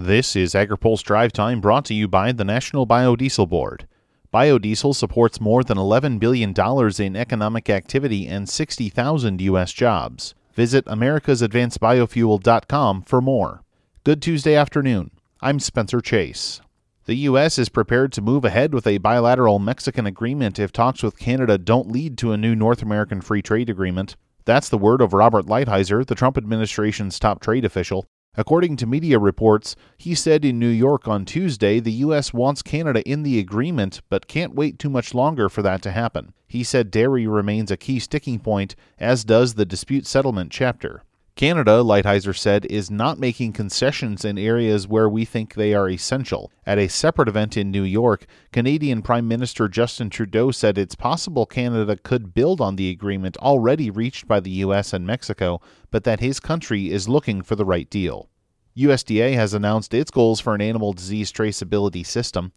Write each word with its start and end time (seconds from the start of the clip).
This 0.00 0.36
is 0.36 0.54
AgriPulse 0.54 1.02
Drive 1.02 1.32
Time 1.32 1.60
brought 1.60 1.84
to 1.86 1.94
you 1.94 2.06
by 2.06 2.30
the 2.30 2.44
National 2.44 2.86
Biodiesel 2.86 3.48
Board. 3.48 3.88
Biodiesel 4.32 4.94
supports 4.94 5.40
more 5.40 5.64
than 5.64 5.76
$11 5.76 6.20
billion 6.20 6.54
in 7.00 7.16
economic 7.16 7.68
activity 7.68 8.28
and 8.28 8.48
60,000 8.48 9.40
U.S. 9.40 9.72
jobs. 9.72 10.36
Visit 10.54 10.84
americasadvancedbiofuel.com 10.84 13.02
for 13.02 13.20
more. 13.20 13.64
Good 14.04 14.22
Tuesday 14.22 14.54
afternoon. 14.54 15.10
I'm 15.40 15.58
Spencer 15.58 16.00
Chase. 16.00 16.60
The 17.06 17.16
U.S. 17.16 17.58
is 17.58 17.68
prepared 17.68 18.12
to 18.12 18.22
move 18.22 18.44
ahead 18.44 18.72
with 18.72 18.86
a 18.86 18.98
bilateral 18.98 19.58
Mexican 19.58 20.06
agreement 20.06 20.60
if 20.60 20.70
talks 20.70 21.02
with 21.02 21.18
Canada 21.18 21.58
don't 21.58 21.90
lead 21.90 22.16
to 22.18 22.30
a 22.30 22.36
new 22.36 22.54
North 22.54 22.82
American 22.82 23.20
free 23.20 23.42
trade 23.42 23.68
agreement. 23.68 24.14
That's 24.44 24.68
the 24.68 24.78
word 24.78 25.00
of 25.00 25.12
Robert 25.12 25.46
Lighthizer, 25.46 26.06
the 26.06 26.14
Trump 26.14 26.38
administration's 26.38 27.18
top 27.18 27.40
trade 27.40 27.64
official. 27.64 28.06
According 28.36 28.76
to 28.76 28.86
media 28.86 29.18
reports, 29.18 29.74
he 29.96 30.14
said 30.14 30.44
in 30.44 30.58
New 30.58 30.68
York 30.68 31.08
on 31.08 31.24
Tuesday 31.24 31.80
the 31.80 31.92
U.S. 31.92 32.32
wants 32.32 32.62
Canada 32.62 33.02
in 33.08 33.22
the 33.22 33.38
agreement 33.38 34.00
but 34.08 34.28
can't 34.28 34.54
wait 34.54 34.78
too 34.78 34.90
much 34.90 35.14
longer 35.14 35.48
for 35.48 35.62
that 35.62 35.82
to 35.82 35.90
happen. 35.90 36.34
He 36.46 36.62
said 36.62 36.90
dairy 36.90 37.26
remains 37.26 37.70
a 37.70 37.76
key 37.76 37.98
sticking 37.98 38.38
point, 38.38 38.76
as 38.98 39.24
does 39.24 39.54
the 39.54 39.66
dispute 39.66 40.06
settlement 40.06 40.52
chapter. 40.52 41.02
Canada, 41.38 41.84
Lighthizer 41.84 42.36
said, 42.36 42.66
is 42.66 42.90
not 42.90 43.20
making 43.20 43.52
concessions 43.52 44.24
in 44.24 44.36
areas 44.36 44.88
where 44.88 45.08
we 45.08 45.24
think 45.24 45.54
they 45.54 45.72
are 45.72 45.88
essential. 45.88 46.50
At 46.66 46.78
a 46.78 46.88
separate 46.88 47.28
event 47.28 47.56
in 47.56 47.70
New 47.70 47.84
York, 47.84 48.26
Canadian 48.50 49.02
Prime 49.02 49.28
Minister 49.28 49.68
Justin 49.68 50.10
Trudeau 50.10 50.50
said 50.50 50.76
it's 50.76 50.96
possible 50.96 51.46
Canada 51.46 51.96
could 51.96 52.34
build 52.34 52.60
on 52.60 52.74
the 52.74 52.90
agreement 52.90 53.36
already 53.36 53.88
reached 53.88 54.26
by 54.26 54.40
the 54.40 54.50
U.S. 54.66 54.92
and 54.92 55.06
Mexico, 55.06 55.60
but 55.92 56.02
that 56.02 56.18
his 56.18 56.40
country 56.40 56.90
is 56.90 57.08
looking 57.08 57.42
for 57.42 57.54
the 57.54 57.64
right 57.64 57.88
deal. 57.88 58.28
USDA 58.76 59.34
has 59.34 59.54
announced 59.54 59.94
its 59.94 60.10
goals 60.10 60.40
for 60.40 60.56
an 60.56 60.60
animal 60.60 60.92
disease 60.92 61.30
traceability 61.30 62.04
system. 62.04 62.50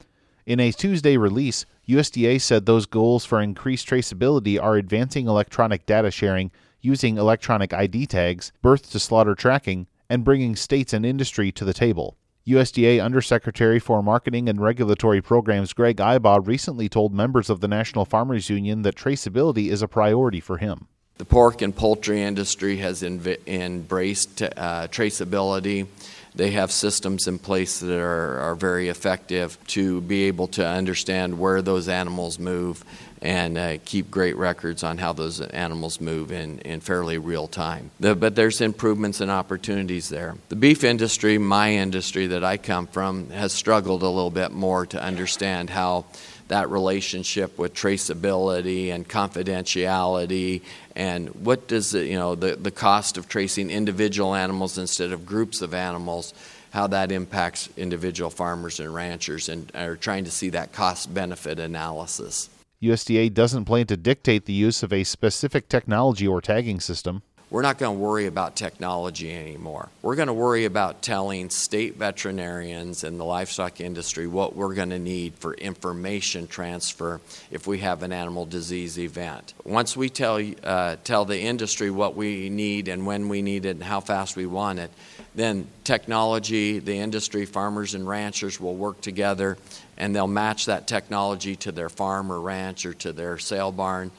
In 0.48 0.60
a 0.60 0.72
Tuesday 0.72 1.18
release, 1.18 1.68
USDA 1.88 2.42
said 2.42 2.66
those 2.66 2.88
goals 2.88 3.26
for 3.26 3.42
increased 3.42 3.88
traceability 3.88 4.60
are 4.60 4.76
advancing 4.76 5.28
electronic 5.28 5.86
data 5.86 6.10
sharing 6.10 6.50
using 6.82 7.18
electronic 7.18 7.74
ID 7.74 8.08
tags, 8.08 8.52
birth 8.62 8.92
to 8.92 9.00
slaughter 9.00 9.36
tracking, 9.36 9.88
and 10.10 10.24
bringing 10.24 10.56
states 10.56 10.94
and 10.94 11.06
industry 11.06 11.52
to 11.54 11.64
the 11.64 11.74
table. 11.74 12.18
USDA 12.48 13.04
Undersecretary 13.04 13.80
for 13.80 14.02
Marketing 14.02 14.50
and 14.50 14.60
Regulatory 14.60 15.22
Programs 15.22 15.74
Greg 15.74 15.98
Ibach 15.98 16.48
recently 16.48 16.90
told 16.90 17.14
members 17.14 17.52
of 17.52 17.60
the 17.60 17.68
National 17.68 18.04
Farmers 18.04 18.50
Union 18.50 18.82
that 18.82 18.96
traceability 18.96 19.70
is 19.70 19.84
a 19.84 19.88
priority 19.88 20.40
for 20.40 20.58
him. 20.58 20.88
The 21.18 21.26
pork 21.26 21.62
and 21.62 21.76
poultry 21.76 22.24
industry 22.24 22.78
has 22.78 23.04
inv- 23.04 23.48
embraced 23.48 24.42
uh, 24.42 24.88
traceability. 24.88 25.86
They 26.34 26.50
have 26.52 26.72
systems 26.72 27.28
in 27.28 27.38
place 27.38 27.80
that 27.80 28.00
are, 28.00 28.40
are 28.40 28.56
very 28.56 28.90
effective 28.90 29.58
to 29.68 30.02
be 30.02 30.24
able 30.24 30.48
to 30.48 30.66
understand 30.66 31.38
where 31.38 31.62
those 31.62 31.88
animals 31.88 32.40
move 32.40 32.84
and 33.22 33.58
uh, 33.58 33.78
keep 33.86 34.10
great 34.10 34.36
records 34.36 34.84
on 34.84 34.98
how 34.98 35.14
those 35.14 35.42
animals 35.42 36.02
move 36.02 36.32
in, 36.32 36.60
in 36.60 36.80
fairly 36.80 37.20
real 37.20 37.48
time. 37.48 37.92
The, 38.00 38.16
but 38.16 38.36
there's 38.36 38.62
improvements 38.62 39.22
and 39.22 39.30
opportunities 39.30 40.10
there. 40.10 40.36
The 40.50 40.56
beef 40.56 40.84
industry, 40.84 41.38
my 41.38 41.74
industry 41.74 42.28
that 42.28 42.44
I 42.44 42.58
come 42.58 42.88
from, 42.88 43.30
has 43.30 43.54
struggled 43.54 44.02
a 44.02 44.08
little 44.08 44.32
bit 44.32 44.52
more 44.52 44.88
to 44.88 45.02
understand 45.02 45.70
how 45.70 46.06
that 46.48 46.70
relationship 46.70 47.58
with 47.58 47.74
traceability 47.74 48.92
and 48.92 49.08
confidentiality 49.08 50.62
and 50.98 51.30
what 51.46 51.68
does 51.70 51.94
it, 51.94 52.08
you 52.08 52.18
know 52.18 52.36
the, 52.36 52.58
the 52.58 52.72
cost 52.72 53.18
of 53.18 53.30
tracing 53.30 53.72
individual 53.72 54.36
animals 54.36 54.78
instead 54.78 55.14
of 55.14 55.26
groups 55.26 55.62
of 55.62 55.74
animals 55.74 56.34
how 56.72 56.88
that 56.88 57.10
impacts 57.10 57.70
individual 57.78 58.30
farmers 58.30 58.82
and 58.82 58.94
ranchers 58.94 59.48
and 59.48 59.72
are 59.76 59.96
trying 59.96 60.26
to 60.26 60.32
see 60.32 60.50
that 60.50 60.74
cost 60.74 61.14
benefit 61.14 61.58
analysis 61.58 62.50
USDA 62.82 63.32
doesn't 63.34 63.66
plan 63.66 63.86
to 63.88 63.98
dictate 63.98 64.46
the 64.46 64.54
use 64.54 64.82
of 64.82 64.92
a 64.92 65.04
specific 65.04 65.70
technology 65.70 66.28
or 66.28 66.42
tagging 66.42 66.80
system. 66.80 67.22
We're 67.52 67.64
not 67.64 67.78
going 67.78 67.98
to 67.98 68.02
worry 68.02 68.28
about 68.28 68.56
technology 68.56 69.30
anymore. 69.36 69.90
We're 70.02 70.16
going 70.16 70.30
to 70.30 70.34
worry 70.34 70.64
about 70.64 71.02
telling 71.02 71.50
state 71.50 71.98
veterinarians 71.98 73.04
and 73.04 73.20
the 73.20 73.26
livestock 73.26 73.82
industry 73.82 74.26
what 74.26 74.56
we're 74.56 74.74
going 74.74 74.92
to 74.92 75.00
need 75.00 75.34
for 75.34 75.54
information 75.56 76.48
transfer 76.48 77.20
if 77.52 77.68
we 77.68 77.80
have 77.80 78.04
an 78.04 78.14
animal 78.14 78.46
disease 78.46 78.98
event. 78.98 79.54
Once 79.66 79.98
we 79.98 80.10
tell, 80.10 80.42
uh, 80.64 80.96
tell 81.04 81.26
the 81.26 81.42
industry 81.42 81.92
what 81.92 82.16
we 82.16 82.50
need 82.50 82.88
and 82.88 83.06
when 83.06 83.28
we 83.28 83.42
need 83.42 83.66
it 83.66 83.72
and 83.72 83.84
how 83.84 84.00
fast 84.00 84.38
we 84.38 84.46
want 84.46 84.80
it, 84.80 84.90
then 85.36 85.68
technology, 85.84 86.80
the 86.80 87.00
industry, 87.00 87.46
farmers 87.46 87.96
and 87.96 88.08
ranchers 88.08 88.62
will 88.62 88.76
work 88.78 89.02
together 89.02 89.58
and 89.98 90.16
they'll 90.16 90.26
match 90.26 90.68
that 90.68 90.88
technology 90.88 91.58
to 91.58 91.74
their 91.74 91.90
farm 91.90 92.32
or 92.32 92.40
ranch 92.40 92.86
or 92.86 92.94
to 92.94 93.12
their 93.12 93.38
sale 93.38 93.74
barn 93.74 94.10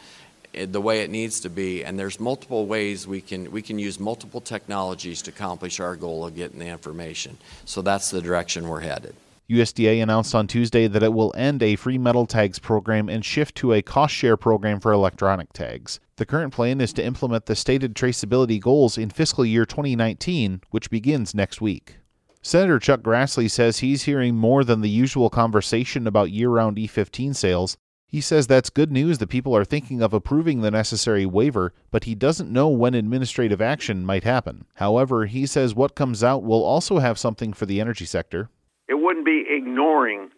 the 0.52 0.80
way 0.80 1.00
it 1.00 1.10
needs 1.10 1.40
to 1.40 1.48
be 1.48 1.84
and 1.84 1.98
there's 1.98 2.20
multiple 2.20 2.66
ways 2.66 3.06
we 3.06 3.20
can 3.20 3.50
we 3.50 3.62
can 3.62 3.78
use 3.78 3.98
multiple 3.98 4.40
technologies 4.40 5.22
to 5.22 5.30
accomplish 5.30 5.80
our 5.80 5.96
goal 5.96 6.26
of 6.26 6.34
getting 6.34 6.58
the 6.58 6.66
information 6.66 7.36
so 7.64 7.80
that's 7.80 8.10
the 8.10 8.20
direction 8.20 8.68
we're 8.68 8.80
headed 8.80 9.14
USDA 9.50 10.02
announced 10.02 10.34
on 10.34 10.46
Tuesday 10.46 10.86
that 10.86 11.02
it 11.02 11.12
will 11.12 11.34
end 11.36 11.62
a 11.62 11.76
free 11.76 11.98
metal 11.98 12.26
tags 12.26 12.58
program 12.58 13.08
and 13.10 13.22
shift 13.22 13.54
to 13.56 13.72
a 13.74 13.82
cost 13.82 14.14
share 14.14 14.36
program 14.36 14.80
for 14.80 14.92
electronic 14.92 15.52
tags. 15.52 16.00
The 16.16 16.24
current 16.24 16.54
plan 16.54 16.80
is 16.80 16.92
to 16.94 17.04
implement 17.04 17.44
the 17.44 17.56
stated 17.56 17.94
traceability 17.94 18.60
goals 18.60 18.96
in 18.96 19.10
fiscal 19.10 19.44
year 19.44 19.66
2019, 19.66 20.62
which 20.70 20.88
begins 20.88 21.34
next 21.34 21.60
week. 21.60 21.96
Senator 22.40 22.78
Chuck 22.78 23.02
Grassley 23.02 23.50
says 23.50 23.78
he's 23.78 24.04
hearing 24.04 24.36
more 24.36 24.64
than 24.64 24.80
the 24.80 24.88
usual 24.88 25.30
conversation 25.30 26.06
about 26.06 26.30
year 26.30 26.48
round 26.48 26.76
E15 26.76 27.36
sales. 27.36 27.76
He 28.12 28.20
says 28.20 28.46
that's 28.46 28.70
good 28.70 28.92
news 28.92 29.18
that 29.18 29.30
people 29.30 29.56
are 29.56 29.64
thinking 29.64 30.02
of 30.02 30.12
approving 30.12 30.60
the 30.60 30.70
necessary 30.70 31.26
waiver, 31.26 31.72
but 31.90 32.04
he 32.04 32.14
doesn't 32.14 32.52
know 32.52 32.68
when 32.68 32.94
administrative 32.94 33.60
action 33.60 34.06
might 34.06 34.22
happen. 34.22 34.66
However, 34.74 35.24
he 35.24 35.46
says 35.46 35.74
what 35.74 35.96
comes 35.96 36.22
out 36.22 36.44
will 36.44 36.62
also 36.62 36.98
have 36.98 37.18
something 37.18 37.52
for 37.52 37.66
the 37.66 37.80
energy 37.80 38.04
sector 38.04 38.50
it 38.92 39.00
wouldn't 39.00 39.24
be 39.24 39.44
ignoring 39.48 40.28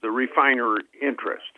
the 0.00 0.10
refiner 0.10 0.78
interest. 1.02 1.52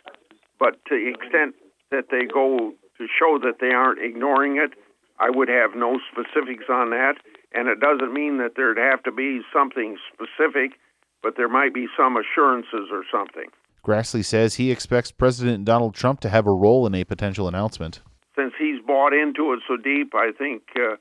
But 0.59 0.83
to 0.89 0.95
the 0.95 1.09
extent 1.09 1.55
that 1.89 2.11
they 2.11 2.25
go 2.25 2.73
to 2.97 3.07
show 3.07 3.39
that 3.39 3.59
they 3.61 3.71
aren't 3.73 4.03
ignoring 4.03 4.57
it, 4.57 4.71
I 5.19 5.29
would 5.29 5.47
have 5.47 5.71
no 5.73 5.99
specifics 6.11 6.65
on 6.69 6.89
that. 6.89 7.15
And 7.53 7.69
it 7.69 7.79
doesn't 7.79 8.13
mean 8.13 8.39
that 8.39 8.53
there'd 8.57 8.77
have 8.77 9.03
to 9.03 9.11
be 9.11 9.41
something 9.53 9.95
specific, 10.11 10.77
but 11.21 11.37
there 11.37 11.47
might 11.47 11.73
be 11.73 11.87
some 11.95 12.17
assurances 12.17 12.89
or 12.91 13.03
something. 13.09 13.47
Grassley 13.85 14.23
says 14.23 14.55
he 14.55 14.71
expects 14.71 15.11
President 15.11 15.65
Donald 15.65 15.93
Trump 15.93 16.21
to 16.21 16.29
have 16.29 16.47
a 16.47 16.51
role 16.51 16.87
in 16.87 16.95
a 16.95 17.03
potential 17.03 17.47
announcement. 17.47 18.01
Since 18.35 18.53
he's 18.57 18.81
bought 18.85 19.13
into 19.13 19.51
it 19.53 19.59
so 19.67 19.75
deep, 19.75 20.13
I 20.15 20.31
think 20.37 20.63
uh, 20.77 20.95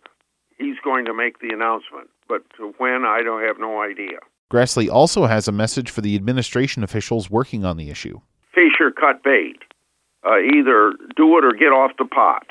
he's 0.59 0.77
going 0.83 1.05
to 1.05 1.15
make 1.15 1.39
the 1.39 1.51
announcement. 1.53 2.11
But 2.29 2.43
when, 2.79 3.05
I 3.05 3.21
don't 3.23 3.47
have 3.47 3.59
no 3.59 3.81
idea. 3.81 4.19
Grassley 4.53 4.91
also 4.91 5.27
has 5.27 5.47
a 5.47 5.53
message 5.53 5.91
for 5.91 6.01
the 6.01 6.17
administration 6.17 6.83
officials 6.83 7.31
working 7.31 7.65
on 7.65 7.77
the 7.77 7.89
issue. 7.89 8.21
Fish 8.53 8.81
or 8.81 8.91
cut 8.91 9.23
bait. 9.23 9.59
Uh, 10.25 10.39
either 10.39 10.93
do 11.17 11.39
it 11.39 11.45
or 11.45 11.53
get 11.53 11.73
off 11.73 11.93
the 11.99 12.05
pot. 12.05 12.47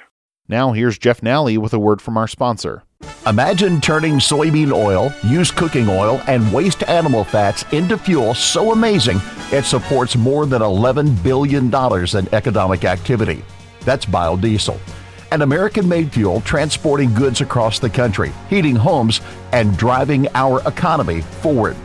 Now, 0.48 0.72
here's 0.72 0.98
Jeff 0.98 1.22
Nalley 1.22 1.58
with 1.58 1.74
a 1.74 1.80
word 1.80 2.02
from 2.02 2.18
our 2.18 2.28
sponsor. 2.28 2.84
Imagine 3.28 3.80
turning 3.80 4.16
soybean 4.16 4.72
oil, 4.72 5.14
used 5.24 5.56
cooking 5.56 5.88
oil, 5.88 6.22
and 6.28 6.52
waste 6.52 6.84
animal 6.90 7.24
fats 7.24 7.64
into 7.72 7.98
fuel 7.98 8.34
so 8.34 8.72
amazing 8.72 9.22
it 9.52 9.64
supports 9.64 10.16
more 10.16 10.46
than 10.46 10.62
$11 10.62 11.22
billion 11.22 11.66
in 11.66 12.34
economic 12.34 12.86
activity. 12.86 13.44
That's 13.82 14.06
biodiesel 14.06 14.80
an 15.32 15.42
American 15.44 15.88
made 15.88 16.12
fuel 16.12 16.42
transporting 16.42 17.14
goods 17.14 17.40
across 17.42 17.80
the 17.80 17.90
country, 17.90 18.34
heating 18.50 18.76
homes, 18.76 19.22
and 19.54 19.78
driving 19.78 20.28
our 20.36 20.60
economy 20.68 21.22
forward 21.22 21.78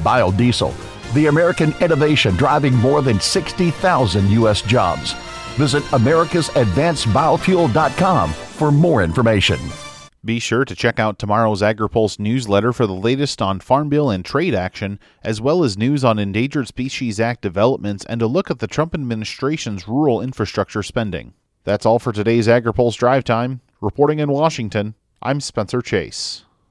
biodiesel, 0.00 0.74
the 1.14 1.26
American 1.26 1.74
innovation 1.80 2.36
driving 2.36 2.74
more 2.74 3.00
than 3.02 3.20
60,000 3.20 4.30
U.S. 4.30 4.62
jobs. 4.62 5.14
Visit 5.56 5.82
americasadvancedbiofuel.com 5.84 8.30
for 8.30 8.70
more 8.70 9.02
information. 9.02 9.58
Be 10.22 10.38
sure 10.38 10.66
to 10.66 10.76
check 10.76 10.98
out 10.98 11.18
tomorrow's 11.18 11.62
AgriPulse 11.62 12.18
newsletter 12.18 12.74
for 12.74 12.86
the 12.86 12.92
latest 12.92 13.40
on 13.40 13.58
Farm 13.58 13.88
Bill 13.88 14.10
and 14.10 14.22
trade 14.22 14.54
action, 14.54 15.00
as 15.24 15.40
well 15.40 15.64
as 15.64 15.78
news 15.78 16.04
on 16.04 16.18
Endangered 16.18 16.68
Species 16.68 17.18
Act 17.18 17.40
developments 17.40 18.04
and 18.04 18.20
a 18.20 18.26
look 18.26 18.50
at 18.50 18.58
the 18.58 18.66
Trump 18.66 18.94
administration's 18.94 19.88
rural 19.88 20.20
infrastructure 20.20 20.82
spending. 20.82 21.32
That's 21.64 21.86
all 21.86 21.98
for 21.98 22.12
today's 22.12 22.48
AgriPulse 22.48 22.98
Drive 22.98 23.24
Time. 23.24 23.62
Reporting 23.80 24.18
in 24.18 24.30
Washington, 24.30 24.94
I'm 25.22 25.40
Spencer 25.40 25.80
Chase. 25.80 26.44